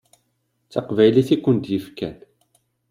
D 0.67 0.69
taqbaylit 0.71 1.29
i 1.35 1.37
ken-id-yefkan. 1.37 2.17